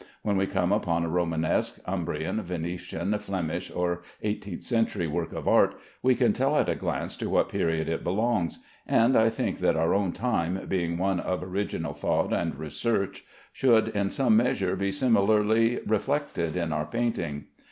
[0.23, 5.79] When we come upon a Romanesque, Umbrian, Venetian, Flemish, or eighteenth century work of art,
[6.01, 9.75] we can tell at a glance to what period it belongs, and I think that
[9.77, 14.91] our own time, being one of original thought and research, should in some measure be
[14.91, 17.45] similarly reflected in our painting.